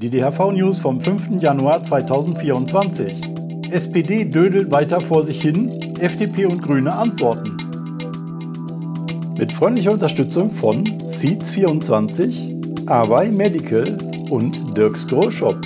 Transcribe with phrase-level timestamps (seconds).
[0.00, 1.42] Die DHV-News vom 5.
[1.42, 3.20] Januar 2024.
[3.72, 7.56] SPD dödelt weiter vor sich hin, FDP und Grüne antworten.
[9.36, 13.98] Mit freundlicher Unterstützung von Seeds24, Awai Medical
[14.30, 15.56] und Dirks Grow Shop.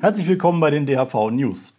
[0.00, 1.72] Herzlich willkommen bei den DHV News.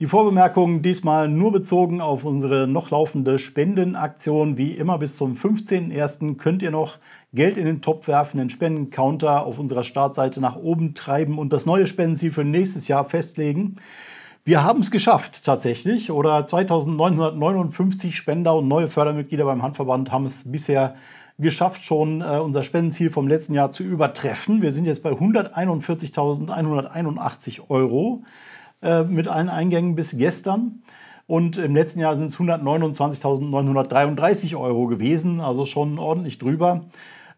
[0.00, 4.56] Die Vorbemerkungen diesmal nur bezogen auf unsere noch laufende Spendenaktion.
[4.56, 6.38] Wie immer bis zum 15.01.
[6.38, 6.96] könnt ihr noch
[7.34, 11.66] Geld in den Topf werfen, den Spendencounter auf unserer Startseite nach oben treiben und das
[11.66, 13.76] neue Spendenziel für nächstes Jahr festlegen.
[14.42, 20.50] Wir haben es geschafft tatsächlich oder 2959 Spender und neue Fördermitglieder beim Handverband haben es
[20.50, 20.94] bisher
[21.36, 24.62] geschafft, schon äh, unser Spendenziel vom letzten Jahr zu übertreffen.
[24.62, 28.24] Wir sind jetzt bei 141.181 Euro
[28.82, 30.82] äh, mit allen Eingängen bis gestern.
[31.26, 36.86] Und im letzten Jahr sind es 129.933 Euro gewesen, also schon ordentlich drüber.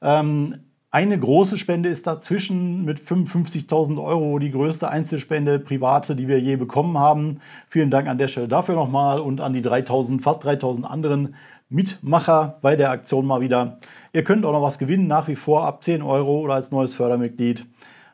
[0.01, 0.57] Ähm,
[0.91, 6.57] eine große Spende ist dazwischen mit 55.000 Euro die größte Einzelspende private, die wir je
[6.57, 7.41] bekommen haben.
[7.69, 11.35] Vielen Dank an der Stelle dafür nochmal und an die 3.000, fast 3.000 anderen
[11.71, 13.79] Mitmacher bei der Aktion mal wieder.
[14.13, 16.93] Ihr könnt auch noch was gewinnen, nach wie vor ab 10 Euro oder als neues
[16.93, 17.65] Fördermitglied.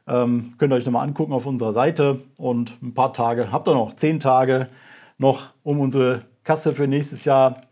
[0.09, 3.75] Ähm, könnt ihr euch nochmal angucken auf unserer Seite und ein paar Tage, habt ihr
[3.75, 4.69] noch 10 Tage
[5.19, 7.63] noch, um unsere Kasse für nächstes Jahr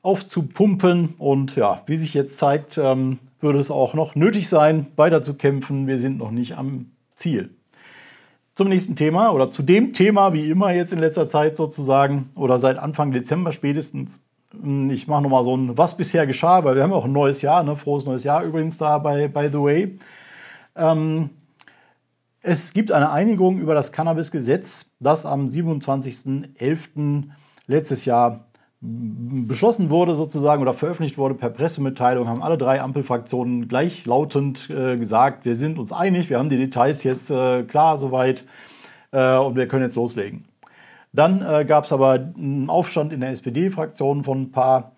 [0.00, 1.14] aufzupumpen.
[1.18, 5.34] Und ja, wie sich jetzt zeigt, ähm, würde es auch noch nötig sein, weiter zu
[5.34, 5.86] kämpfen.
[5.86, 7.50] Wir sind noch nicht am Ziel.
[8.54, 12.58] Zum nächsten Thema oder zu dem Thema, wie immer jetzt in letzter Zeit sozusagen oder
[12.58, 14.20] seit Anfang Dezember spätestens,
[14.52, 17.42] hm, ich mache nochmal so ein, was bisher geschah, weil wir haben auch ein neues
[17.42, 17.76] Jahr, ne?
[17.76, 19.98] frohes neues Jahr übrigens da bei, by The Way.
[20.76, 21.30] Ähm,
[22.42, 27.24] es gibt eine Einigung über das Cannabis-Gesetz, das am 27.11.
[27.66, 28.46] letztes Jahr
[28.80, 35.44] beschlossen wurde sozusagen oder veröffentlicht wurde per Pressemitteilung, haben alle drei Ampelfraktionen gleichlautend äh, gesagt,
[35.44, 38.44] wir sind uns einig, wir haben die Details jetzt äh, klar soweit
[39.12, 40.46] äh, und wir können jetzt loslegen.
[41.12, 44.92] Dann äh, gab es aber einen Aufstand in der SPD-Fraktion von ein paar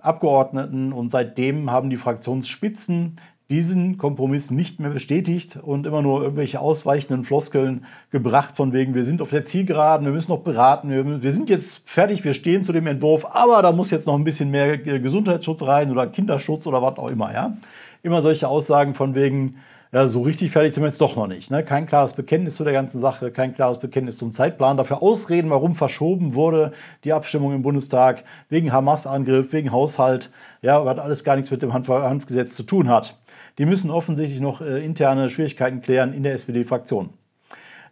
[0.00, 3.20] Abgeordneten und seitdem haben die Fraktionsspitzen
[3.52, 9.04] diesen Kompromiss nicht mehr bestätigt und immer nur irgendwelche ausweichenden Floskeln gebracht, von wegen, wir
[9.04, 12.64] sind auf der Zielgeraden, wir müssen noch beraten, wir, wir sind jetzt fertig, wir stehen
[12.64, 16.66] zu dem Entwurf, aber da muss jetzt noch ein bisschen mehr Gesundheitsschutz rein oder Kinderschutz
[16.66, 17.32] oder was auch immer.
[17.34, 17.56] Ja?
[18.02, 19.56] Immer solche Aussagen von wegen,
[19.92, 21.50] ja, so richtig fertig sind wir jetzt doch noch nicht.
[21.50, 21.62] Ne?
[21.62, 24.78] Kein klares Bekenntnis zu der ganzen Sache, kein klares Bekenntnis zum Zeitplan.
[24.78, 26.72] Dafür Ausreden, warum verschoben wurde
[27.04, 30.30] die Abstimmung im Bundestag, wegen Hamas-Angriff, wegen Haushalt,
[30.62, 33.18] ja, was alles gar nichts mit dem Handgesetz zu tun hat.
[33.58, 37.10] Die müssen offensichtlich noch äh, interne Schwierigkeiten klären in der SPD-Fraktion.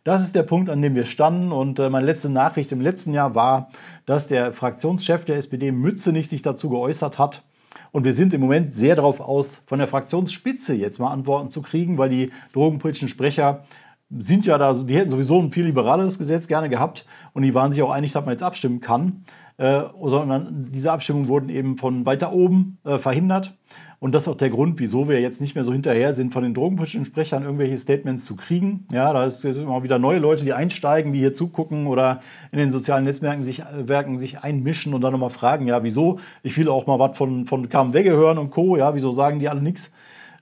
[0.02, 1.52] Das ist der Punkt, an dem wir standen.
[1.52, 3.68] Und äh, meine letzte Nachricht im letzten Jahr war,
[4.06, 7.44] dass der Fraktionschef der SPD Mützenich sich dazu geäußert hat,
[7.92, 11.62] und wir sind im Moment sehr darauf aus, von der Fraktionsspitze jetzt mal Antworten zu
[11.62, 13.64] kriegen, weil die drogenpolitischen Sprecher
[14.10, 17.72] sind ja da, die hätten sowieso ein viel liberaleres Gesetz gerne gehabt und die waren
[17.72, 19.24] sich auch einig, dass man jetzt abstimmen kann.
[19.56, 23.54] Äh, sondern diese Abstimmungen wurden eben von weiter oben äh, verhindert.
[24.00, 26.42] Und das ist auch der Grund, wieso wir jetzt nicht mehr so hinterher sind, von
[26.42, 28.86] den drogenpolitischen Sprechern irgendwelche Statements zu kriegen.
[28.90, 32.70] Ja, da ist immer wieder neue Leute, die einsteigen, die hier zugucken oder in den
[32.70, 36.18] sozialen Netzwerken sich, Werken sich einmischen und dann nochmal fragen, ja, wieso?
[36.42, 38.78] Ich will auch mal was von, von Wegge hören und Co.
[38.78, 39.92] Ja, wieso sagen die alle nichts?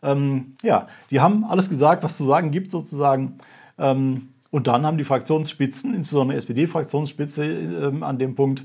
[0.04, 3.38] Ähm, ja, die haben alles gesagt, was zu sagen gibt sozusagen.
[3.76, 8.62] Ähm, und dann haben die Fraktionsspitzen, insbesondere SPD-Fraktionsspitze ähm, an dem Punkt,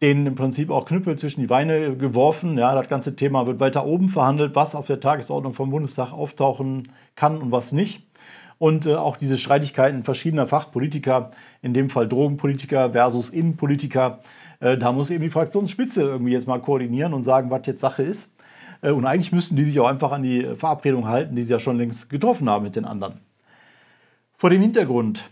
[0.00, 2.56] denen im Prinzip auch Knüppel zwischen die Beine geworfen.
[2.56, 6.92] Ja, das ganze Thema wird weiter oben verhandelt, was auf der Tagesordnung vom Bundestag auftauchen
[7.16, 8.02] kann und was nicht.
[8.58, 11.30] Und äh, auch diese Streitigkeiten verschiedener Fachpolitiker,
[11.62, 14.20] in dem Fall Drogenpolitiker versus Innenpolitiker,
[14.60, 18.02] äh, da muss eben die Fraktionsspitze irgendwie jetzt mal koordinieren und sagen, was jetzt Sache
[18.02, 18.30] ist.
[18.82, 21.60] Äh, und eigentlich müssten die sich auch einfach an die Verabredung halten, die sie ja
[21.60, 23.20] schon längst getroffen haben mit den anderen.
[24.36, 25.28] Vor dem Hintergrund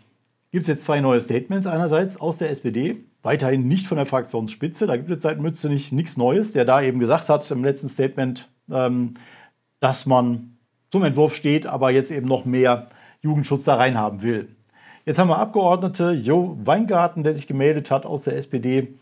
[0.51, 1.67] gibt es jetzt zwei neue Statements.
[1.67, 4.87] Einerseits aus der SPD, weiterhin nicht von der Fraktionsspitze.
[4.87, 7.89] Da gibt es seit Mütze nicht nichts Neues, der da eben gesagt hat im letzten
[7.89, 9.15] Statement, ähm,
[9.81, 10.57] dass man
[10.91, 12.87] zum Entwurf steht, aber jetzt eben noch mehr
[13.21, 14.49] Jugendschutz da reinhaben will.
[15.05, 18.95] Jetzt haben wir Abgeordnete Jo Weingarten, der sich gemeldet hat aus der SPD,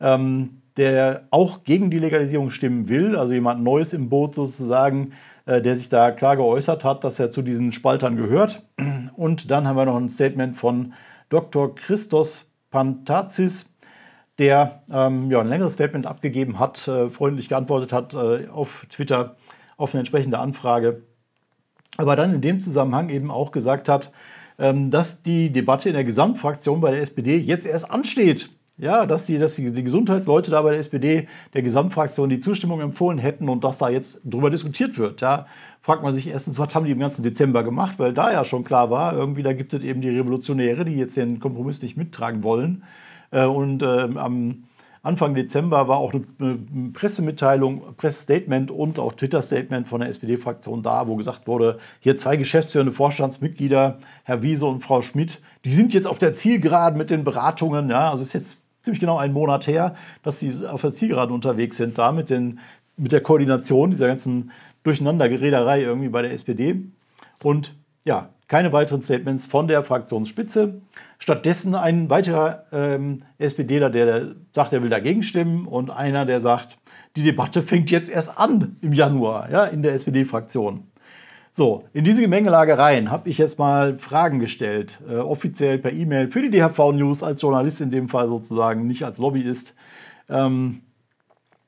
[0.00, 5.12] ähm, der auch gegen die Legalisierung stimmen will, also jemand Neues im Boot sozusagen,
[5.44, 8.62] äh, der sich da klar geäußert hat, dass er zu diesen Spaltern gehört.
[9.16, 10.94] Und dann haben wir noch ein Statement von
[11.28, 11.74] Dr.
[11.74, 13.70] Christos Pantazis,
[14.38, 19.36] der ähm, ja, ein längeres Statement abgegeben hat, äh, freundlich geantwortet hat äh, auf Twitter
[19.76, 21.02] auf eine entsprechende Anfrage.
[21.96, 24.12] Aber dann in dem Zusammenhang eben auch gesagt hat,
[24.58, 29.26] ähm, dass die Debatte in der Gesamtfraktion bei der SPD jetzt erst ansteht ja, dass
[29.26, 33.64] die, dass die, Gesundheitsleute da bei der SPD der Gesamtfraktion die Zustimmung empfohlen hätten und
[33.64, 35.20] dass da jetzt drüber diskutiert wird.
[35.20, 35.46] Ja,
[35.82, 38.62] fragt man sich erstens, was haben die im ganzen Dezember gemacht, weil da ja schon
[38.62, 42.42] klar war, irgendwie da gibt es eben die Revolutionäre, die jetzt den Kompromiss nicht mittragen
[42.42, 42.84] wollen.
[43.32, 44.64] Äh, und ähm, am
[45.02, 46.58] Anfang Dezember war auch eine
[46.92, 52.92] Pressemitteilung, Pressestatement und auch Twitter-Statement von der SPD-Fraktion da, wo gesagt wurde, hier zwei geschäftsführende
[52.92, 57.88] Vorstandsmitglieder, Herr Wiese und Frau Schmidt, die sind jetzt auf der Zielgeraden mit den Beratungen.
[57.90, 61.76] Ja, also ist jetzt ziemlich genau einen Monat her, dass sie auf der Zielgeraden unterwegs
[61.76, 62.58] sind, da mit, den,
[62.96, 64.50] mit der Koordination dieser ganzen
[64.82, 66.80] Durcheinandergerederei irgendwie bei der SPD.
[67.42, 67.74] Und
[68.04, 70.80] ja, keine weiteren Statements von der Fraktionsspitze.
[71.18, 76.78] Stattdessen ein weiterer ähm, SPDler, der sagt, er will dagegen stimmen und einer, der sagt,
[77.16, 80.84] die Debatte fängt jetzt erst an im Januar ja, in der SPD-Fraktion.
[81.54, 86.28] So, in diese Gemengelage rein habe ich jetzt mal Fragen gestellt, äh, offiziell per E-Mail
[86.28, 89.74] für die DHV News als Journalist in dem Fall sozusagen, nicht als Lobbyist.
[90.28, 90.82] Ähm,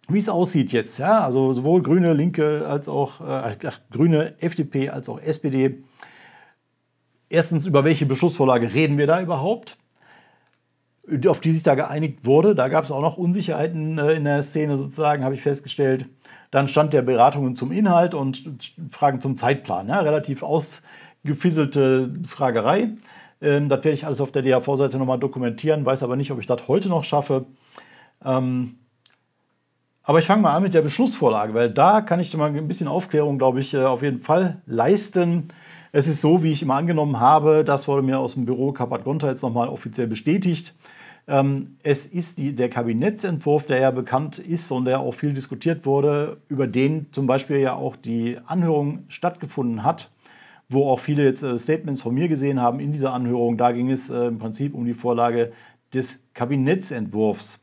[0.08, 3.56] wie es aussieht jetzt, ja, also sowohl Grüne, Linke als auch äh,
[3.90, 5.82] Grüne, FDP als auch SPD
[7.32, 9.78] Erstens, über welche Beschlussvorlage reden wir da überhaupt?
[11.26, 12.54] Auf die sich da geeinigt wurde.
[12.54, 16.06] Da gab es auch noch Unsicherheiten äh, in der Szene sozusagen, habe ich festgestellt.
[16.50, 18.42] Dann stand der Beratungen zum Inhalt und
[18.90, 19.88] Fragen zum Zeitplan.
[19.88, 22.90] Ja, relativ ausgefisselte Fragerei.
[23.40, 26.46] Ähm, das werde ich alles auf der DAV-Seite nochmal dokumentieren, weiß aber nicht, ob ich
[26.46, 27.46] das heute noch schaffe.
[28.24, 28.76] Ähm,
[30.02, 32.88] aber ich fange mal an mit der Beschlussvorlage, weil da kann ich mal ein bisschen
[32.88, 35.48] Aufklärung, glaube ich, äh, auf jeden Fall leisten.
[35.92, 39.28] Es ist so, wie ich immer angenommen habe, das wurde mir aus dem Büro Kapat-Gonta
[39.28, 40.74] jetzt nochmal offiziell bestätigt.
[41.28, 45.86] Ähm, es ist die, der Kabinettsentwurf, der ja bekannt ist und der auch viel diskutiert
[45.86, 50.10] wurde, über den zum Beispiel ja auch die Anhörung stattgefunden hat,
[50.68, 53.56] wo auch viele jetzt äh, Statements von mir gesehen haben in dieser Anhörung.
[53.56, 55.52] Da ging es äh, im Prinzip um die Vorlage
[55.92, 57.60] des Kabinettsentwurfs.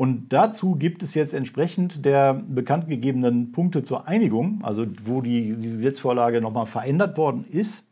[0.00, 5.54] Und dazu gibt es jetzt entsprechend der bekannt gegebenen Punkte zur Einigung, also wo die,
[5.56, 7.84] die Gesetzvorlage nochmal verändert worden ist,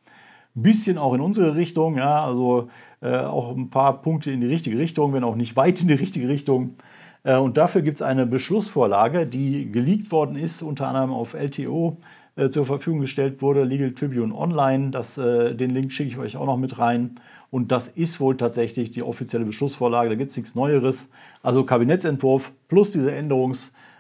[0.59, 2.69] ein bisschen auch in unsere Richtung, ja, also
[3.01, 5.95] äh, auch ein paar Punkte in die richtige Richtung, wenn auch nicht weit in die
[5.95, 6.75] richtige Richtung.
[7.23, 11.99] Äh, und dafür gibt es eine Beschlussvorlage, die geleakt worden ist, unter anderem auf LTO
[12.35, 14.91] äh, zur Verfügung gestellt wurde, Legal Tribune Online.
[14.91, 17.15] Das, äh, den Link schicke ich euch auch noch mit rein.
[17.51, 20.09] Und das ist wohl tatsächlich die offizielle Beschlussvorlage.
[20.11, 21.09] Da gibt es nichts Neueres.
[21.43, 23.13] Also Kabinettsentwurf plus diese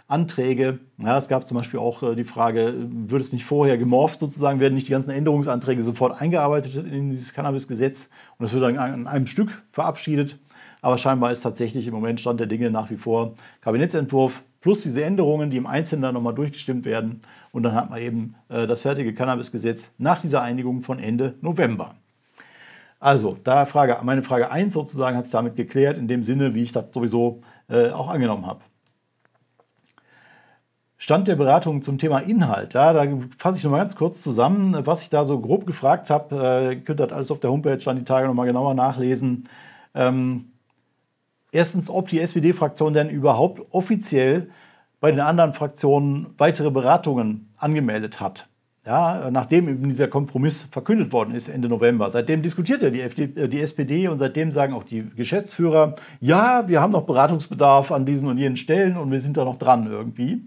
[0.09, 0.79] Änderungsanträge.
[0.99, 4.59] Ja, es gab zum Beispiel auch äh, die Frage, würde es nicht vorher gemorpht sozusagen,
[4.59, 8.09] werden nicht die ganzen Änderungsanträge sofort eingearbeitet in dieses Cannabis-Gesetz
[8.39, 10.39] und es wird dann an einem Stück verabschiedet.
[10.81, 15.05] Aber scheinbar ist tatsächlich im Moment Stand der Dinge nach wie vor Kabinettsentwurf plus diese
[15.05, 17.21] Änderungen, die im Einzelnen dann nochmal durchgestimmt werden.
[17.53, 21.95] Und dann hat man eben äh, das fertige Cannabis-Gesetz nach dieser Einigung von Ende November.
[23.01, 26.63] Also, da Frage, meine Frage 1 sozusagen hat es damit geklärt, in dem Sinne, wie
[26.63, 28.61] ich das sowieso äh, auch angenommen habe.
[30.99, 32.75] Stand der Beratung zum Thema Inhalt.
[32.75, 33.07] Ja, da
[33.39, 36.37] fasse ich nochmal ganz kurz zusammen, was ich da so grob gefragt habe.
[36.37, 39.49] Äh, ihr könnt das alles auf der Homepage dann die Tage nochmal genauer nachlesen.
[39.95, 40.53] Ähm,
[41.53, 44.51] erstens, ob die SPD-Fraktion denn überhaupt offiziell
[45.01, 48.49] bei den anderen Fraktionen weitere Beratungen angemeldet hat
[48.89, 52.09] ja, nachdem eben dieser Kompromiss verkündet worden ist Ende November.
[52.09, 56.67] Seitdem diskutiert ja die, FD, äh, die SPD und seitdem sagen auch die Geschäftsführer, ja,
[56.69, 59.87] wir haben noch Beratungsbedarf an diesen und jenen Stellen und wir sind da noch dran
[59.91, 60.41] irgendwie.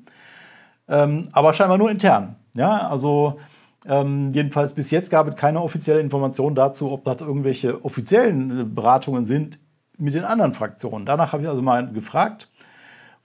[0.91, 2.35] Ähm, aber scheinbar nur intern.
[2.53, 3.39] Ja, also
[3.85, 8.63] ähm, jedenfalls bis jetzt gab es keine offizielle Information dazu, ob das irgendwelche offiziellen äh,
[8.65, 9.57] Beratungen sind
[9.97, 11.05] mit den anderen Fraktionen.
[11.05, 12.49] Danach habe ich also mal gefragt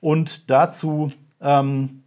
[0.00, 2.04] und dazu ähm,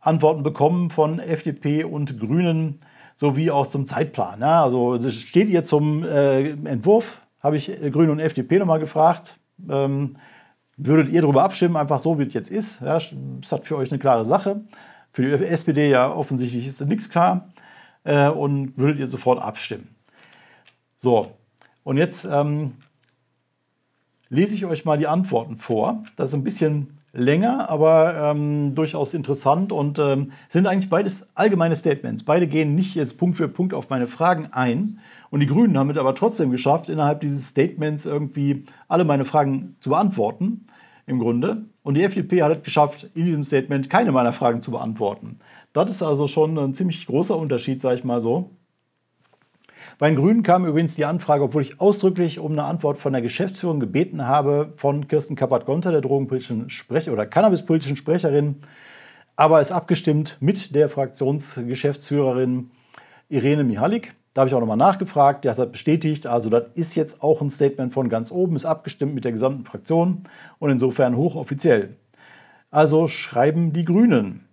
[0.00, 2.80] Antworten bekommen von FDP und Grünen
[3.16, 4.40] sowie auch zum Zeitplan.
[4.40, 9.38] Ja, also steht hier zum äh, Entwurf, habe ich äh, Grüne und FDP nochmal gefragt.
[9.68, 10.16] Ähm,
[10.86, 12.80] würdet ihr darüber abstimmen, einfach so wie es jetzt ist?
[12.80, 13.14] Ja, ist
[13.48, 14.60] das für euch eine klare Sache?
[15.12, 17.48] Für die SPD ja offensichtlich ist nichts klar.
[18.04, 19.88] Äh, und würdet ihr sofort abstimmen?
[20.96, 21.32] So,
[21.84, 22.74] und jetzt ähm,
[24.28, 26.04] lese ich euch mal die Antworten vor.
[26.16, 31.76] Das ist ein bisschen länger, aber ähm, durchaus interessant und ähm, sind eigentlich beides allgemeine
[31.76, 32.22] Statements.
[32.22, 35.00] Beide gehen nicht jetzt Punkt für Punkt auf meine Fragen ein.
[35.30, 39.76] Und die Grünen haben es aber trotzdem geschafft, innerhalb dieses Statements irgendwie alle meine Fragen
[39.80, 40.66] zu beantworten,
[41.06, 41.64] im Grunde.
[41.82, 45.38] Und die FDP hat es geschafft, in diesem Statement keine meiner Fragen zu beantworten.
[45.72, 48.50] Das ist also schon ein ziemlich großer Unterschied, sage ich mal so.
[49.98, 53.22] Bei den Grünen kam übrigens die Anfrage, obwohl ich ausdrücklich um eine Antwort von der
[53.22, 58.56] Geschäftsführung gebeten habe, von Kirsten Kappert-Gonter, der drogenpolitischen Sprecher oder cannabispolitischen Sprecherin,
[59.36, 62.70] aber ist abgestimmt mit der Fraktionsgeschäftsführerin
[63.28, 64.14] Irene Mihalik.
[64.32, 66.26] Da habe ich auch nochmal nachgefragt, der hat das bestätigt.
[66.26, 69.64] Also das ist jetzt auch ein Statement von ganz oben, ist abgestimmt mit der gesamten
[69.64, 70.22] Fraktion
[70.58, 71.96] und insofern hochoffiziell.
[72.70, 74.44] Also schreiben die Grünen.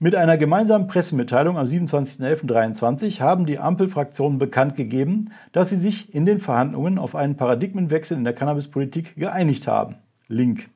[0.00, 6.26] Mit einer gemeinsamen Pressemitteilung am 27.11.23 haben die Ampelfraktionen bekannt gegeben, dass sie sich in
[6.26, 9.94] den Verhandlungen auf einen Paradigmenwechsel in der Cannabispolitik geeinigt haben.
[10.26, 10.68] Link.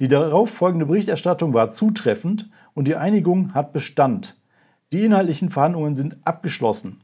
[0.00, 4.36] Die darauf folgende Berichterstattung war zutreffend und die Einigung hat Bestand.
[4.92, 7.02] Die inhaltlichen Verhandlungen sind abgeschlossen.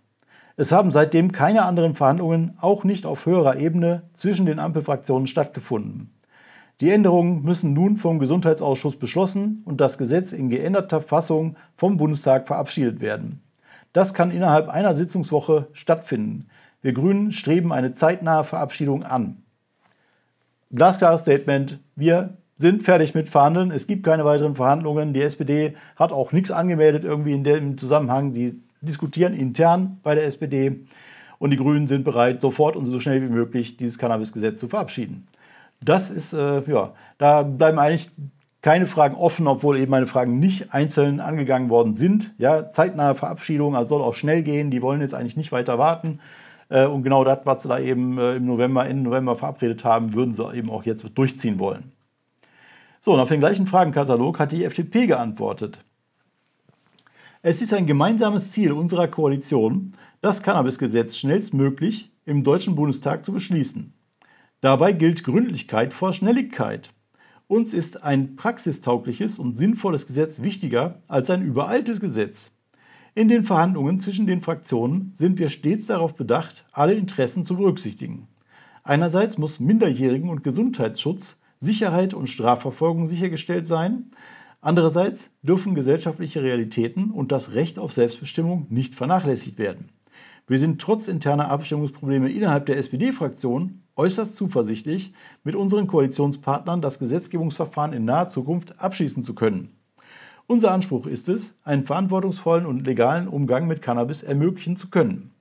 [0.57, 6.11] Es haben seitdem keine anderen Verhandlungen, auch nicht auf höherer Ebene, zwischen den Ampelfraktionen stattgefunden.
[6.81, 12.47] Die Änderungen müssen nun vom Gesundheitsausschuss beschlossen und das Gesetz in geänderter Fassung vom Bundestag
[12.47, 13.41] verabschiedet werden.
[13.93, 16.49] Das kann innerhalb einer Sitzungswoche stattfinden.
[16.81, 19.43] Wir Grünen streben eine zeitnahe Verabschiedung an.
[20.75, 21.79] Glasklares Statement.
[21.95, 23.71] Wir sind fertig mit Verhandeln.
[23.71, 25.13] Es gibt keine weiteren Verhandlungen.
[25.13, 28.35] Die SPD hat auch nichts angemeldet irgendwie in dem Zusammenhang.
[28.35, 30.85] Die diskutieren intern bei der SPD
[31.39, 35.27] und die Grünen sind bereit, sofort und so schnell wie möglich dieses Cannabis-Gesetz zu verabschieden.
[35.81, 38.11] Das ist, äh, ja, da bleiben eigentlich
[38.63, 42.33] keine Fragen offen, obwohl eben meine Fragen nicht einzeln angegangen worden sind.
[42.39, 44.71] Ja, zeitnahe Verabschiedung, also soll auch schnell gehen.
[44.71, 46.21] Die wollen jetzt eigentlich nicht weiter warten.
[46.69, 50.15] Äh, und genau das, was sie da eben äh, im November, Ende November verabredet haben,
[50.15, 51.91] würden sie eben auch jetzt durchziehen wollen.
[53.01, 55.85] So, und auf den gleichen Fragenkatalog hat die FDP geantwortet.
[57.45, 63.93] Es ist ein gemeinsames Ziel unserer Koalition, das Cannabisgesetz schnellstmöglich im Deutschen Bundestag zu beschließen.
[64.61, 66.91] Dabei gilt Gründlichkeit vor Schnelligkeit.
[67.49, 72.53] Uns ist ein praxistaugliches und sinnvolles Gesetz wichtiger als ein überaltes Gesetz.
[73.17, 78.29] In den Verhandlungen zwischen den Fraktionen sind wir stets darauf bedacht, alle Interessen zu berücksichtigen.
[78.85, 84.13] Einerseits muss Minderjährigen- und Gesundheitsschutz, Sicherheit und Strafverfolgung sichergestellt sein.
[84.65, 89.89] Andererseits dürfen gesellschaftliche Realitäten und das Recht auf Selbstbestimmung nicht vernachlässigt werden.
[90.47, 95.13] Wir sind trotz interner Abstimmungsprobleme innerhalb der SPD-Fraktion äußerst zuversichtlich,
[95.45, 99.77] mit unseren Koalitionspartnern das Gesetzgebungsverfahren in naher Zukunft abschließen zu können.
[100.47, 105.33] Unser Anspruch ist es, einen verantwortungsvollen und legalen Umgang mit Cannabis ermöglichen zu können.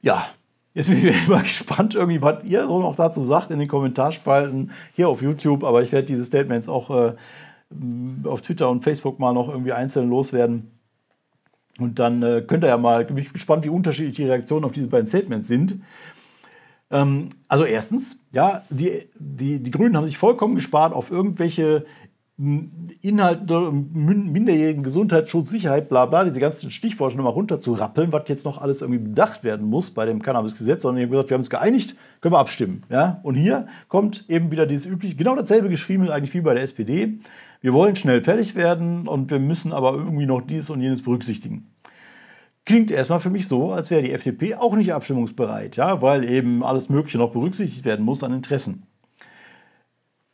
[0.00, 0.26] Ja,
[0.74, 4.70] jetzt bin ich mal gespannt, irgendwie, was ihr so noch dazu sagt in den Kommentarspalten
[4.94, 7.12] hier auf YouTube, aber ich werde diese Statements auch äh,
[8.24, 10.70] auf Twitter und Facebook mal noch irgendwie einzeln loswerden.
[11.78, 14.72] Und dann äh, könnt ihr ja mal, bin ich gespannt, wie unterschiedlich die Reaktionen auf
[14.72, 15.80] diese beiden Statements sind.
[16.90, 21.86] Ähm, also erstens, ja, die, die, die Grünen haben sich vollkommen gespart auf irgendwelche
[23.02, 28.80] Inhalte, minderjährigen Gesundheitsschutz, Sicherheit, bla bla, diese ganzen Stichworte nochmal runterzurappeln, was jetzt noch alles
[28.80, 31.96] irgendwie bedacht werden muss bei dem Cannabis-Gesetz, sondern die haben gesagt, wir haben uns geeinigt,
[32.22, 32.84] können wir abstimmen.
[32.88, 33.20] Ja?
[33.24, 37.18] Und hier kommt eben wieder dieses übliche, genau dasselbe Geschwiemel eigentlich wie bei der SPD.
[37.60, 41.66] Wir wollen schnell fertig werden und wir müssen aber irgendwie noch dies und jenes berücksichtigen
[42.66, 46.62] klingt erstmal für mich so, als wäre die FDP auch nicht abstimmungsbereit, ja, weil eben
[46.62, 48.86] alles Mögliche noch berücksichtigt werden muss an Interessen.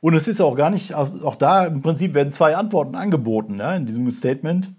[0.07, 3.75] Und es ist auch gar nicht, auch da im Prinzip werden zwei Antworten angeboten ja,
[3.75, 4.71] in diesem Statement.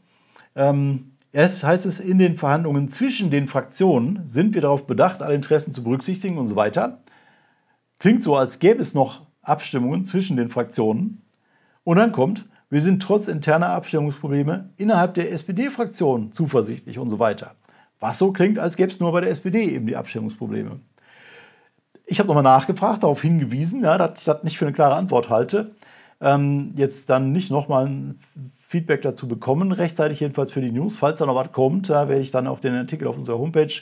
[0.55, 5.35] Ähm, erst heißt es, in den Verhandlungen zwischen den Fraktionen sind wir darauf bedacht, alle
[5.35, 7.01] Interessen zu berücksichtigen und so weiter.
[7.99, 11.23] Klingt so, als gäbe es noch Abstimmungen zwischen den Fraktionen.
[11.83, 17.55] Und dann kommt, wir sind trotz interner Abstimmungsprobleme innerhalb der SPD-Fraktion zuversichtlich und so weiter.
[17.99, 20.79] Was so klingt, als gäbe es nur bei der SPD eben die Abstimmungsprobleme.
[22.09, 25.29] Ich habe nochmal nachgefragt, darauf hingewiesen, ja, dass ich das nicht für eine klare Antwort
[25.29, 25.75] halte.
[26.21, 28.19] Ähm, jetzt dann nicht nochmal ein
[28.57, 30.95] Feedback dazu bekommen, rechtzeitig jedenfalls für die News.
[30.95, 33.73] Falls da noch was kommt, da werde ich dann auch den Artikel auf unserer Homepage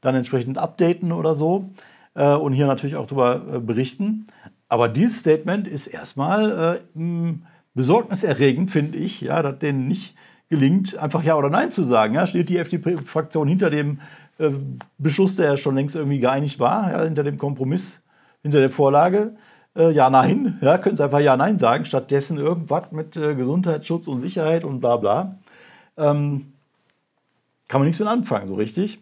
[0.00, 1.70] dann entsprechend updaten oder so
[2.14, 4.26] äh, und hier natürlich auch darüber äh, berichten.
[4.68, 7.34] Aber dieses Statement ist erstmal äh,
[7.74, 10.14] besorgniserregend, finde ich, ja, dass denen nicht
[10.48, 12.14] gelingt, einfach Ja oder Nein zu sagen.
[12.14, 14.00] Ja, steht die FDP-Fraktion hinter dem
[14.98, 18.00] Beschluss, der ja schon längst irgendwie geeinigt war, ja, hinter dem Kompromiss,
[18.42, 19.36] hinter der Vorlage?
[19.76, 20.58] Äh, ja, nein.
[20.60, 24.80] Ja, können Sie einfach Ja, Nein sagen, stattdessen irgendwas mit äh, Gesundheitsschutz und Sicherheit und
[24.80, 25.36] bla bla.
[25.96, 26.52] Ähm,
[27.68, 29.00] kann man nichts mit anfangen, so richtig.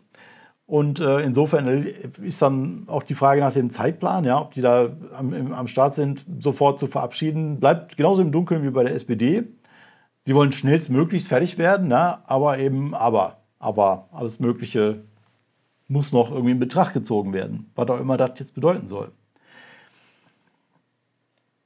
[0.66, 1.84] Und äh, insofern
[2.22, 5.94] ist dann auch die Frage nach dem Zeitplan, ja, ob die da am, am Start
[5.94, 9.44] sind, sofort zu verabschieden, bleibt genauso im Dunkeln wie bei der SPD.
[10.22, 15.02] Sie wollen schnellstmöglichst fertig werden, ja, aber eben, aber, aber alles Mögliche
[15.88, 19.12] muss noch irgendwie in Betracht gezogen werden, was auch immer das jetzt bedeuten soll.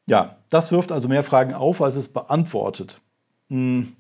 [0.07, 3.01] Ja, das wirft also mehr Fragen auf, als es beantwortet.
[3.51, 3.93] Hm.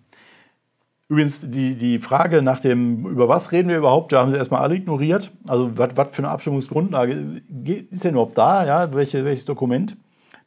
[1.08, 4.60] Übrigens, die, die Frage nach dem, über was reden wir überhaupt, da haben sie erstmal
[4.60, 5.30] alle ignoriert.
[5.46, 7.42] Also, was, für eine Abstimmungsgrundlage
[7.90, 8.66] ist denn überhaupt da?
[8.66, 8.92] Ja?
[8.92, 9.96] Welche, welches Dokument?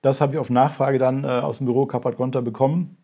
[0.04, 2.98] Das habe ich auf Nachfrage dann äh, aus dem Büro Kappert-Gonter bekommen.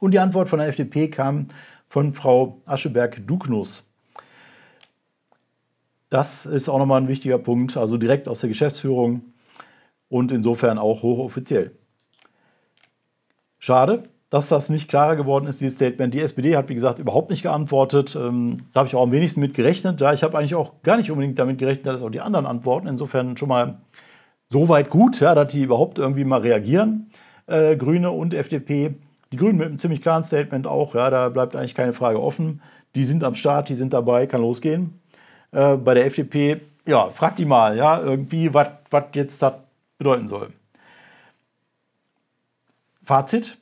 [0.00, 1.48] Und die Antwort von der FDP kam
[1.88, 3.83] von Frau Ascheberg-Duknus.
[6.14, 9.32] Das ist auch nochmal ein wichtiger Punkt, also direkt aus der Geschäftsführung
[10.08, 11.72] und insofern auch hochoffiziell.
[13.58, 16.14] Schade, dass das nicht klarer geworden ist, dieses Statement.
[16.14, 18.14] Die SPD hat, wie gesagt, überhaupt nicht geantwortet.
[18.14, 20.00] Ähm, da habe ich auch am wenigsten mit gerechnet.
[20.14, 22.86] Ich habe eigentlich auch gar nicht unbedingt damit gerechnet, dass auch die anderen antworten.
[22.86, 23.80] Insofern schon mal
[24.50, 27.10] so weit gut, dass die überhaupt irgendwie mal reagieren,
[27.48, 28.94] äh, Grüne und FDP.
[29.32, 32.62] Die Grünen mit einem ziemlich klaren Statement auch, ja, da bleibt eigentlich keine Frage offen.
[32.94, 35.00] Die sind am Start, die sind dabei, kann losgehen.
[35.54, 38.68] Äh, bei der FDP, ja, fragt die mal, ja, irgendwie, was
[39.14, 39.54] jetzt das
[39.98, 40.48] bedeuten soll.
[43.04, 43.58] Fazit: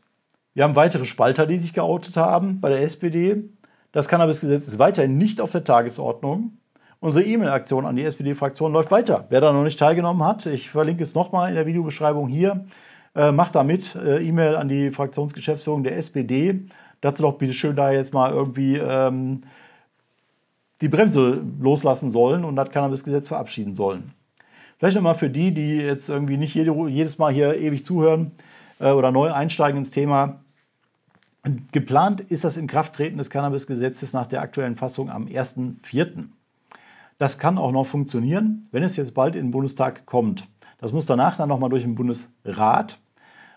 [0.55, 3.45] Wir haben weitere Spalter, die sich geoutet haben bei der SPD.
[3.93, 6.57] Das Cannabisgesetz ist weiterhin nicht auf der Tagesordnung.
[7.01, 9.27] Unsere E-Mail-Aktion an die SPD-Fraktion läuft weiter.
[9.29, 12.65] Wer da noch nicht teilgenommen hat, ich verlinke es nochmal in der Videobeschreibung hier.
[13.15, 13.95] Äh, macht da mit.
[13.97, 16.61] Äh, E-Mail an die Fraktionsgeschäftsführung der SPD.
[17.03, 19.43] Dazu doch bitte schön da jetzt mal irgendwie ähm,
[20.83, 24.13] die Bremse loslassen sollen und das Cannabisgesetz verabschieden sollen.
[24.79, 28.33] Vielleicht nochmal für die, die jetzt irgendwie nicht jede, jedes Mal hier ewig zuhören
[28.81, 30.41] äh, oder neu einsteigen ins Thema.
[31.71, 36.25] Geplant ist das Inkrafttreten des Cannabisgesetzes nach der aktuellen Fassung am 1.4.
[37.19, 40.49] Das kann auch noch funktionieren, wenn es jetzt bald in den Bundestag kommt.
[40.79, 42.99] Das muss danach dann nochmal durch den Bundesrat,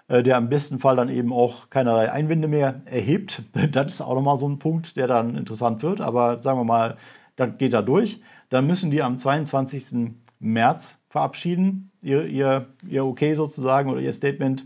[0.08, 3.44] der im besten Fall dann eben auch keinerlei Einwände mehr erhebt.
[3.72, 6.02] Das ist auch nochmal so ein Punkt, der dann interessant wird.
[6.02, 6.98] Aber sagen wir mal,
[7.36, 8.22] das geht da durch.
[8.50, 10.14] Dann müssen die am 22.
[10.40, 14.66] März verabschieden, ihr, ihr, ihr Okay sozusagen oder ihr Statement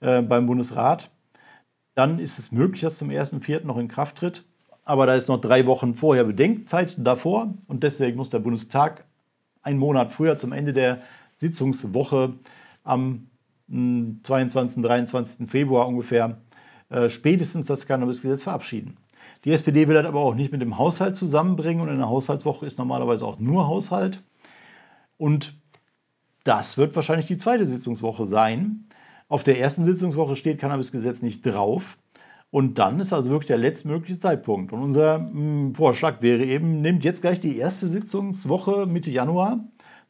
[0.00, 1.10] äh, beim Bundesrat.
[1.94, 3.64] Dann ist es möglich, dass zum 1.4.
[3.64, 4.44] noch in Kraft tritt
[4.84, 9.04] aber da ist noch drei Wochen vorher Bedenkzeit davor und deswegen muss der Bundestag
[9.62, 11.02] einen Monat früher zum Ende der
[11.36, 12.34] Sitzungswoche
[12.82, 13.28] am
[13.68, 14.76] 22.
[14.76, 15.50] Hm, 23.
[15.50, 16.38] Februar ungefähr
[16.90, 18.96] äh, spätestens das Cannabisgesetz verabschieden.
[19.44, 22.66] Die SPD will das aber auch nicht mit dem Haushalt zusammenbringen und in der Haushaltswoche
[22.66, 24.22] ist normalerweise auch nur Haushalt.
[25.16, 25.54] Und
[26.44, 28.86] das wird wahrscheinlich die zweite Sitzungswoche sein.
[29.28, 31.98] Auf der ersten Sitzungswoche steht Cannabisgesetz nicht drauf.
[32.50, 34.72] Und dann ist also wirklich der letztmögliche Zeitpunkt.
[34.74, 39.60] Und unser mh, hm, Vorschlag wäre eben, nehmt jetzt gleich die erste Sitzungswoche Mitte Januar.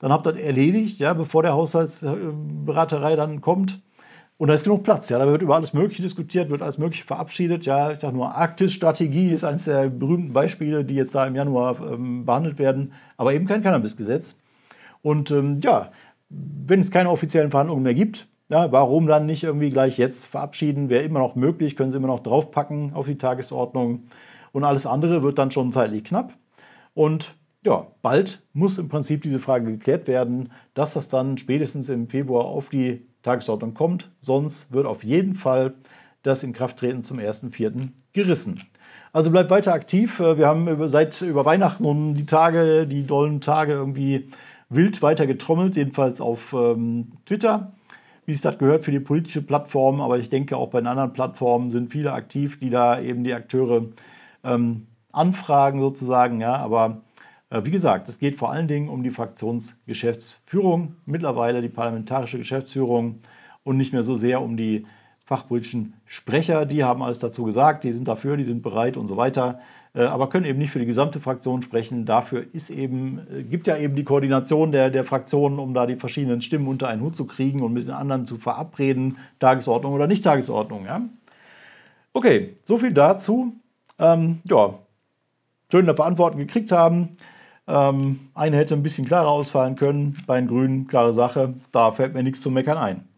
[0.03, 3.81] Dann habt ihr das erledigt, ja, bevor der Haushaltsberaterei dann kommt.
[4.37, 5.09] Und da ist genug Platz.
[5.09, 7.65] Ja, da wird über alles Mögliche diskutiert, wird alles Mögliche verabschiedet.
[7.67, 11.77] Ja, ich sage nur, Arktis-Strategie ist eines der berühmten Beispiele, die jetzt da im Januar
[11.81, 14.37] ähm, behandelt werden, aber eben kein Cannabis-Gesetz.
[15.03, 15.93] Und ähm, ja,
[16.29, 20.89] wenn es keine offiziellen Verhandlungen mehr gibt, ja, warum dann nicht irgendwie gleich jetzt verabschieden?
[20.89, 24.09] Wäre immer noch möglich, können Sie immer noch draufpacken auf die Tagesordnung.
[24.51, 26.35] Und alles andere wird dann schon zeitlich knapp.
[26.93, 32.09] Und ja, bald muss im Prinzip diese Frage geklärt werden, dass das dann spätestens im
[32.09, 34.11] Februar auf die Tagesordnung kommt.
[34.21, 35.75] Sonst wird auf jeden Fall
[36.23, 37.89] das Inkrafttreten zum 1.4.
[38.13, 38.63] gerissen.
[39.13, 40.19] Also bleibt weiter aktiv.
[40.19, 44.29] Wir haben seit über Weihnachten und die Tage, die dollen Tage irgendwie
[44.69, 47.73] wild weiter getrommelt, jedenfalls auf ähm, Twitter
[48.25, 51.13] wie es das gehört für die politische Plattform, aber ich denke auch bei den anderen
[51.13, 53.87] Plattformen sind viele aktiv, die da eben die Akteure
[54.45, 56.41] ähm, anfragen sozusagen.
[56.41, 57.12] Ja, aber äh,
[57.65, 63.19] wie gesagt, es geht vor allen Dingen um die Fraktionsgeschäftsführung, mittlerweile die parlamentarische Geschäftsführung
[63.65, 64.87] und nicht mehr so sehr um die
[65.25, 66.67] fachpolitischen Sprecher.
[66.67, 69.61] Die haben alles dazu gesagt, die sind dafür, die sind bereit und so weiter.
[69.95, 72.07] Äh, aber können eben nicht für die gesamte Fraktion sprechen.
[72.07, 75.97] Dafür ist eben, äh, gibt ja eben die Koordination der, der Fraktionen, um da die
[75.97, 80.07] verschiedenen Stimmen unter einen Hut zu kriegen und mit den anderen zu verabreden, Tagesordnung oder
[80.07, 80.87] nicht Tagesordnung.
[80.87, 81.03] Ja?
[82.15, 83.53] Okay, so viel dazu.
[83.99, 84.75] Ähm, ja,
[85.71, 87.17] schön, dass wir Antworten gekriegt haben.
[87.73, 92.13] Ähm, eine hätte ein bisschen klarer ausfallen können, bei den Grünen, klare Sache, da fällt
[92.13, 93.09] mir nichts zu meckern ein.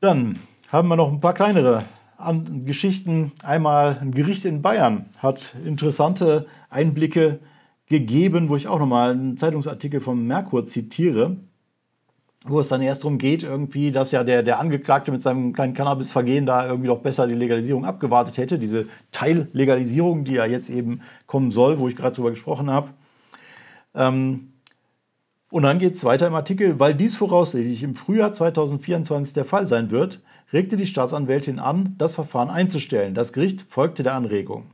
[0.00, 0.38] Dann
[0.70, 1.86] haben wir noch ein paar kleinere
[2.18, 3.32] an Geschichten.
[3.42, 7.40] Einmal ein Gericht in Bayern hat interessante Einblicke
[7.86, 11.38] gegeben, wo ich auch nochmal einen Zeitungsartikel vom Merkur zitiere,
[12.46, 15.72] wo es dann erst darum geht, irgendwie, dass ja der, der Angeklagte mit seinem kleinen
[15.72, 21.00] Cannabisvergehen da irgendwie doch besser die Legalisierung abgewartet hätte, diese Teillegalisierung, die ja jetzt eben
[21.26, 22.90] kommen soll, wo ich gerade drüber gesprochen habe.
[23.94, 24.52] Ähm,
[25.50, 29.66] und dann geht es weiter im Artikel, weil dies voraussichtlich im Frühjahr 2024 der Fall
[29.66, 30.20] sein wird,
[30.52, 33.14] regte die Staatsanwältin an, das Verfahren einzustellen.
[33.14, 34.72] Das Gericht folgte der Anregung.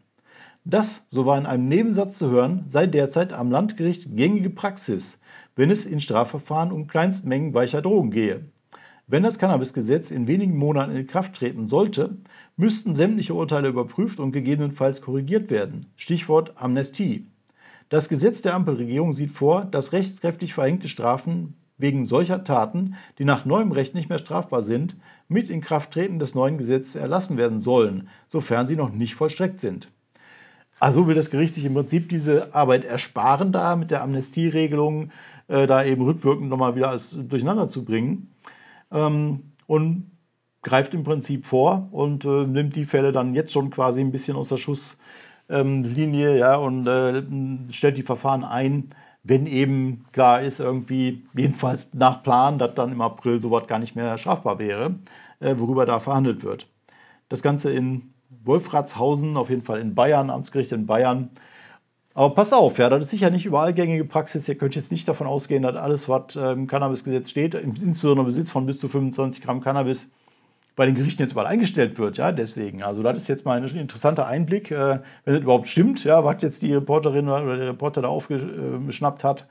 [0.64, 5.18] Das, so war in einem Nebensatz zu hören, sei derzeit am Landgericht gängige Praxis,
[5.56, 8.44] wenn es in Strafverfahren um Kleinstmengen weicher Drogen gehe.
[9.06, 12.16] Wenn das Cannabisgesetz in wenigen Monaten in Kraft treten sollte,
[12.56, 15.86] müssten sämtliche Urteile überprüft und gegebenenfalls korrigiert werden.
[15.96, 17.26] Stichwort Amnestie.
[17.88, 23.44] Das Gesetz der Ampelregierung sieht vor, dass rechtskräftig verhängte Strafen wegen solcher Taten, die nach
[23.44, 24.94] neuem Recht nicht mehr strafbar sind,
[25.26, 29.88] mit Inkrafttreten des neuen Gesetzes erlassen werden sollen, sofern sie noch nicht vollstreckt sind.
[30.78, 35.10] Also will das Gericht sich im Prinzip diese Arbeit ersparen, da mit der Amnestieregelung
[35.50, 38.32] äh, da eben rückwirkend nochmal wieder alles durcheinander zu bringen.
[38.90, 40.10] Ähm, und
[40.62, 44.36] greift im Prinzip vor und äh, nimmt die Fälle dann jetzt schon quasi ein bisschen
[44.36, 47.22] aus der Schusslinie ja, und äh,
[47.72, 48.90] stellt die Verfahren ein,
[49.22, 53.96] wenn eben klar ist, irgendwie, jedenfalls nach Plan, dass dann im April sowas gar nicht
[53.96, 54.94] mehr strafbar wäre,
[55.40, 56.66] äh, worüber da verhandelt wird.
[57.28, 58.12] Das Ganze in
[58.44, 61.30] Wolfratshausen, auf jeden Fall in Bayern, Amtsgericht in Bayern.
[62.14, 64.48] Aber pass auf, ja, das ist sicher nicht überall gängige Praxis.
[64.48, 68.66] Ihr könnt jetzt nicht davon ausgehen, dass alles, was im Cannabisgesetz steht, insbesondere Besitz von
[68.66, 70.10] bis zu 25 Gramm Cannabis,
[70.80, 72.16] bei den Gerichten jetzt überall eingestellt wird.
[72.16, 72.82] Ja, deswegen.
[72.82, 76.42] Also, das ist jetzt mal ein interessanter Einblick, äh, wenn es überhaupt stimmt, ja, was
[76.42, 79.46] jetzt die Reporterin oder der Reporter da aufgeschnappt hat.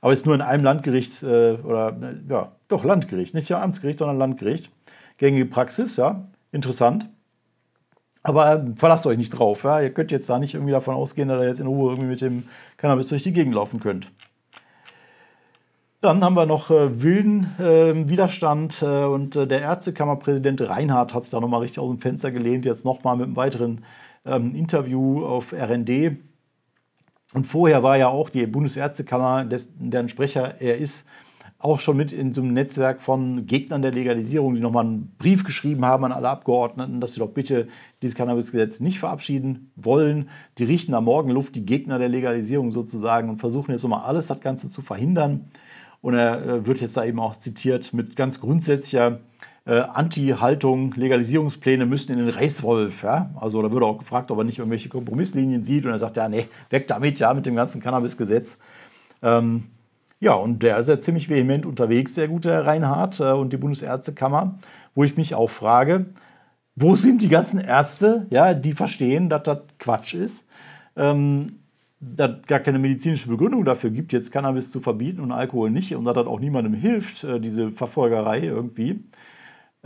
[0.00, 1.96] Aber es ist nur in einem Landgericht äh, oder,
[2.28, 4.70] ja, doch Landgericht, nicht ja Amtsgericht, sondern Landgericht.
[5.18, 7.08] Gängige Praxis, ja, interessant.
[8.26, 9.62] Aber äh, verlasst euch nicht drauf.
[9.62, 9.80] Ja?
[9.80, 12.20] Ihr könnt jetzt da nicht irgendwie davon ausgehen, dass ihr jetzt in Ruhe irgendwie mit
[12.20, 14.10] dem Cannabis durch die Gegend laufen könnt.
[16.00, 21.24] Dann haben wir noch äh, wilden äh, Widerstand äh, und äh, der Ärztekammerpräsident Reinhardt hat
[21.24, 23.84] sich da nochmal richtig aus dem Fenster gelehnt, jetzt nochmal mit einem weiteren
[24.24, 26.18] ähm, Interview auf RND.
[27.32, 31.06] Und vorher war ja auch die Bundesärztekammer, deren Sprecher er ist,
[31.58, 35.42] auch schon mit in so einem Netzwerk von Gegnern der Legalisierung, die nochmal einen Brief
[35.42, 37.68] geschrieben haben an alle Abgeordneten, dass sie doch bitte
[38.02, 40.28] dieses Cannabisgesetz nicht verabschieden wollen.
[40.58, 44.40] Die richten am Morgenluft die Gegner der Legalisierung sozusagen und versuchen jetzt nochmal alles das
[44.40, 45.46] Ganze zu verhindern.
[46.02, 49.20] Und er äh, wird jetzt da eben auch zitiert mit ganz grundsätzlicher
[49.64, 53.02] äh, Anti-Haltung, Legalisierungspläne müssen in den Reißwolf.
[53.02, 53.30] Ja?
[53.34, 55.86] Also da wurde auch gefragt, ob er nicht irgendwelche Kompromisslinien sieht.
[55.86, 58.58] Und er sagt, ja, nee, weg damit, ja, mit dem ganzen Cannabisgesetz.
[59.22, 59.64] Ähm,
[60.20, 63.58] ja, und der ist ja ziemlich vehement unterwegs, der gute Herr Reinhardt äh, und die
[63.58, 64.58] Bundesärztekammer,
[64.94, 66.06] wo ich mich auch frage,
[66.74, 70.48] wo sind die ganzen Ärzte, ja, die verstehen, dass das Quatsch ist,
[70.96, 71.58] ähm,
[72.00, 76.04] dass gar keine medizinische Begründung dafür gibt, jetzt Cannabis zu verbieten und Alkohol nicht und
[76.04, 79.00] dass das auch niemandem hilft, äh, diese Verfolgerei irgendwie.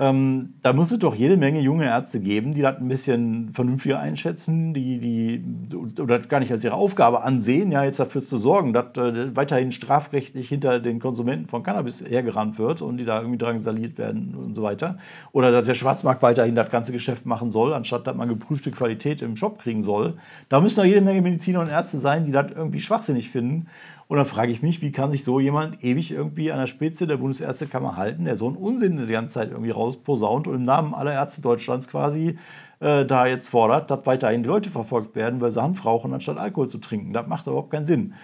[0.01, 4.01] Ähm, da muss es doch jede Menge junge Ärzte geben, die das ein bisschen vernünftiger
[4.01, 8.73] einschätzen, die, die oder gar nicht als ihre Aufgabe ansehen, ja, jetzt dafür zu sorgen,
[8.73, 13.37] dass äh, weiterhin strafrechtlich hinter den Konsumenten von Cannabis hergerannt wird und die da irgendwie
[13.37, 14.97] drangsaliert werden und so weiter.
[15.33, 19.21] Oder dass der Schwarzmarkt weiterhin das ganze Geschäft machen soll, anstatt dass man geprüfte Qualität
[19.21, 20.15] im Shop kriegen soll.
[20.49, 23.67] Da müssen doch jede Menge Mediziner und Ärzte sein, die das irgendwie schwachsinnig finden
[24.11, 27.07] und dann frage ich mich, wie kann sich so jemand ewig irgendwie an der Spitze
[27.07, 30.95] der Bundesärztekammer halten, der so einen Unsinn die ganze Zeit irgendwie rausposaunt und im Namen
[30.95, 32.37] aller Ärzte Deutschlands quasi
[32.81, 36.39] äh, da jetzt fordert, dass weiterhin die Leute verfolgt werden, weil sie Hanf rauchen, anstatt
[36.39, 37.13] Alkohol zu trinken.
[37.13, 38.15] Das macht überhaupt keinen Sinn.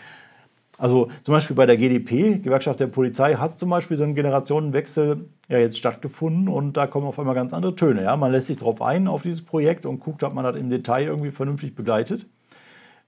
[0.77, 5.29] Also zum Beispiel bei der GdP, Gewerkschaft der Polizei, hat zum Beispiel so ein Generationenwechsel
[5.49, 8.03] ja jetzt stattgefunden und da kommen auf einmal ganz andere Töne.
[8.03, 8.16] Ja?
[8.16, 11.05] Man lässt sich darauf ein, auf dieses Projekt und guckt, ob man das im Detail
[11.05, 12.27] irgendwie vernünftig begleitet.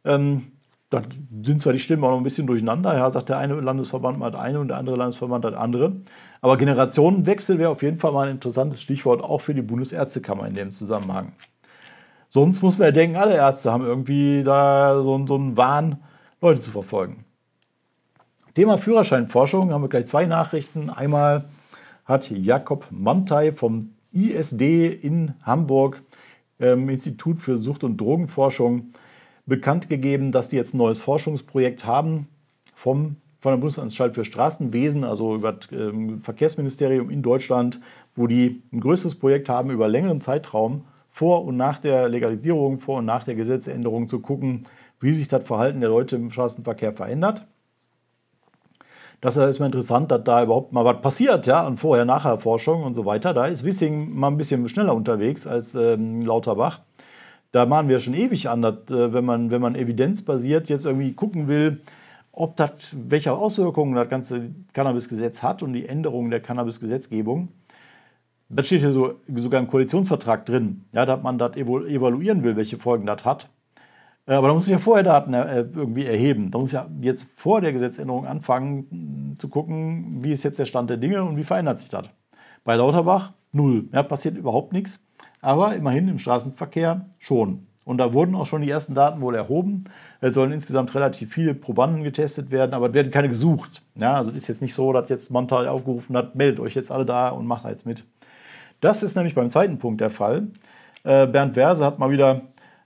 [0.04, 0.52] Ähm,
[0.90, 1.02] da
[1.42, 2.96] sind zwar die Stimmen auch noch ein bisschen durcheinander.
[2.96, 5.96] Ja, sagt der eine Landesverband mal eine und der andere Landesverband hat andere.
[6.40, 10.54] Aber Generationenwechsel wäre auf jeden Fall mal ein interessantes Stichwort, auch für die Bundesärztekammer in
[10.54, 11.32] dem Zusammenhang.
[12.30, 15.98] Sonst muss man ja denken, alle Ärzte haben irgendwie da so, so einen Wahn,
[16.40, 17.24] Leute zu verfolgen.
[18.54, 20.90] Thema Führerscheinforschung haben wir gleich zwei Nachrichten.
[20.90, 21.44] Einmal
[22.04, 26.02] hat Jakob Mantei vom ISD in Hamburg,
[26.58, 28.92] ähm, Institut für Sucht- und Drogenforschung,
[29.48, 32.28] bekannt gegeben, dass die jetzt ein neues Forschungsprojekt haben
[32.74, 37.80] vom, von der Bundesanstalt für Straßenwesen, also über das ähm, Verkehrsministerium in Deutschland,
[38.14, 42.98] wo die ein größeres Projekt haben über längeren Zeitraum vor und nach der Legalisierung, vor
[42.98, 44.66] und nach der Gesetzänderung zu gucken,
[45.00, 47.46] wie sich das Verhalten der Leute im Straßenverkehr verändert.
[49.20, 53.04] Das ist mal interessant, dass da überhaupt mal was passiert, ja, und Vorher-Nachher-Forschung und so
[53.04, 53.34] weiter.
[53.34, 56.80] Da ist Wissing mal ein bisschen schneller unterwegs als ähm, Lauterbach
[57.52, 61.12] da machen wir schon ewig an, dass, äh, wenn, man, wenn man evidenzbasiert jetzt irgendwie
[61.14, 61.80] gucken will,
[62.32, 67.48] ob das, welche Auswirkungen das ganze Cannabisgesetz hat und die Änderung der Cannabisgesetzgebung.
[68.50, 72.78] Das steht hier so, sogar im Koalitionsvertrag drin, ja, dass man das evaluieren will, welche
[72.78, 73.50] Folgen das hat.
[74.26, 76.50] Äh, aber da muss ich ja vorher Daten äh, irgendwie erheben.
[76.50, 80.66] Da muss ich ja jetzt vor der Gesetzänderung anfangen zu gucken, wie ist jetzt der
[80.66, 82.08] Stand der Dinge und wie verändert sich das.
[82.64, 83.88] Bei Lauterbach null.
[83.92, 85.00] Ja, passiert überhaupt nichts
[85.40, 87.66] aber immerhin im Straßenverkehr schon.
[87.84, 89.84] Und da wurden auch schon die ersten Daten wohl erhoben.
[90.20, 93.80] Es sollen insgesamt relativ viele Probanden getestet werden, aber werden keine gesucht.
[93.94, 97.06] Ja, also ist jetzt nicht so, dass jetzt Montal aufgerufen hat, meldet euch jetzt alle
[97.06, 98.04] da und macht jetzt mit.
[98.80, 100.48] Das ist nämlich beim zweiten Punkt der Fall.
[101.02, 102.42] Äh, Bernd Werse hat mal wieder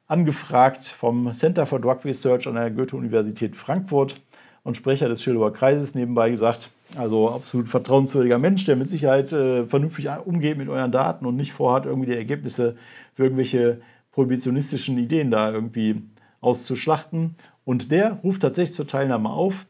[0.06, 4.20] angefragt vom Center for Drug Research an der Goethe-Universität Frankfurt
[4.62, 9.66] und Sprecher des Schildower Kreises nebenbei gesagt, also absolut vertrauenswürdiger Mensch, der mit Sicherheit äh,
[9.66, 12.76] vernünftig umgeht mit euren Daten und nicht vorhat, irgendwie die Ergebnisse
[13.14, 13.80] für irgendwelche
[14.12, 16.02] prohibitionistischen Ideen da irgendwie
[16.40, 17.36] auszuschlachten.
[17.64, 19.66] Und der ruft tatsächlich zur Teilnahme auf.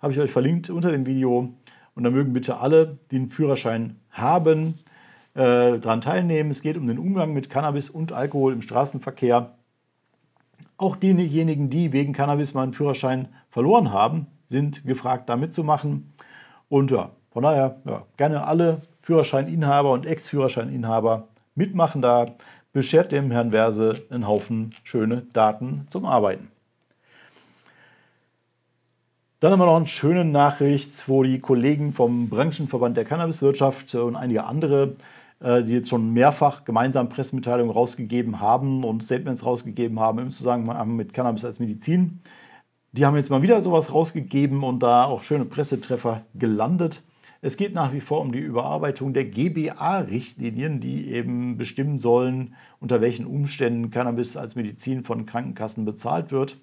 [0.00, 1.52] Habe ich euch verlinkt unter dem Video.
[1.94, 4.74] Und da mögen bitte alle, die einen Führerschein haben,
[5.34, 6.50] äh, daran teilnehmen.
[6.50, 9.54] Es geht um den Umgang mit Cannabis und Alkohol im Straßenverkehr.
[10.76, 16.12] Auch diejenigen, die wegen Cannabis mal einen Führerschein verloren haben, sind gefragt, da mitzumachen.
[16.68, 22.26] Und ja, von daher ja, gerne alle Führerscheininhaber und Ex-Führerscheininhaber mitmachen da.
[22.72, 26.48] Beschert dem Herrn Verse einen Haufen schöne Daten zum Arbeiten.
[29.38, 34.16] Dann haben wir noch eine schöne Nachricht, wo die Kollegen vom Branchenverband der Cannabiswirtschaft und
[34.16, 34.94] einige andere,
[35.40, 40.96] äh, die jetzt schon mehrfach gemeinsam Pressemitteilungen rausgegeben haben und Statements rausgegeben haben im Zusammenhang
[40.96, 42.22] mit Cannabis als Medizin,
[42.96, 47.02] die haben jetzt mal wieder sowas rausgegeben und da auch schöne Pressetreffer gelandet.
[47.42, 53.00] Es geht nach wie vor um die Überarbeitung der GBA-Richtlinien, die eben bestimmen sollen, unter
[53.00, 56.60] welchen Umständen Cannabis als Medizin von Krankenkassen bezahlt wird.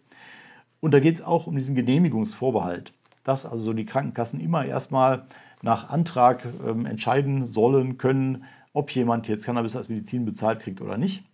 [0.79, 2.93] Und da geht es auch um diesen Genehmigungsvorbehalt,
[3.25, 5.27] dass also die Krankenkassen immer erstmal
[5.61, 10.97] nach Antrag ähm, entscheiden sollen können, ob jemand jetzt Cannabis als Medizin bezahlt kriegt oder
[10.97, 11.25] nicht.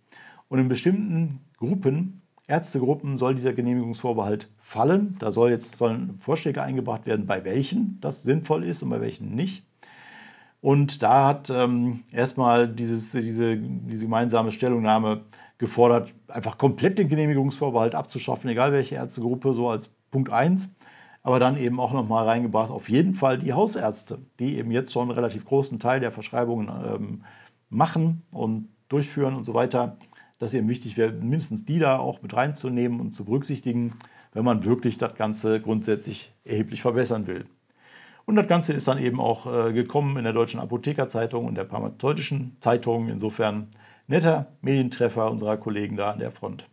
[0.48, 5.16] Und in bestimmten Gruppen, Ärztegruppen, soll dieser Genehmigungsvorbehalt fallen.
[5.18, 9.34] Da soll jetzt, sollen Vorschläge eingebracht werden, bei welchen das sinnvoll ist und bei welchen
[9.34, 9.64] nicht.
[10.60, 15.22] Und da hat ähm, erstmal diese, diese gemeinsame Stellungnahme
[15.56, 20.74] gefordert, einfach komplett den Genehmigungsvorbehalt abzuschaffen, egal welche Ärztegruppe, so als Punkt 1.
[21.22, 25.08] Aber dann eben auch nochmal reingebracht, auf jeden Fall die Hausärzte, die eben jetzt schon
[25.08, 27.24] einen relativ großen Teil der Verschreibungen ähm,
[27.70, 29.96] machen und durchführen und so weiter,
[30.38, 33.94] dass eben wichtig wäre, mindestens die da auch mit reinzunehmen und zu berücksichtigen,
[34.32, 37.46] wenn man wirklich das Ganze grundsätzlich erheblich verbessern will.
[38.28, 41.64] Und das Ganze ist dann eben auch äh, gekommen in der Deutschen Apothekerzeitung und der
[41.64, 43.08] Pharmazeutischen Zeitung.
[43.08, 43.68] Insofern
[44.06, 46.68] netter Medientreffer unserer Kollegen da an der Front.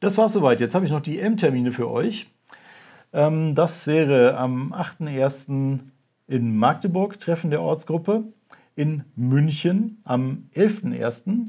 [0.00, 0.62] Das war es soweit.
[0.62, 2.30] Jetzt habe ich noch die M-Termine für euch.
[3.12, 5.80] Ähm, das wäre am 8.1.
[6.26, 8.24] in Magdeburg Treffen der Ortsgruppe,
[8.76, 11.48] in München am 11.1.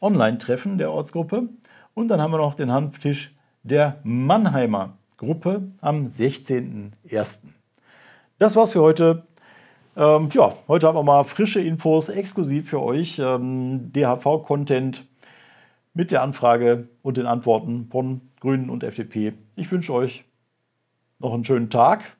[0.00, 1.50] Online-Treffen der Ortsgruppe
[1.94, 7.40] und dann haben wir noch den Hanftisch der Mannheimer Gruppe am 16.01.
[8.38, 9.22] Das war's für heute.
[9.96, 13.20] Ähm, ja, heute haben wir mal frische Infos exklusiv für euch.
[13.20, 15.06] Ähm, DHV-Content
[15.94, 19.34] mit der Anfrage und den Antworten von Grünen und FDP.
[19.54, 20.24] Ich wünsche euch
[21.18, 22.16] noch einen schönen Tag,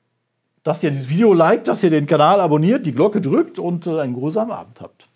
[0.63, 4.01] dass ihr dieses Video liked, dass ihr den Kanal abonniert, die Glocke drückt und äh,
[4.01, 5.09] einen grusamen Abend habt.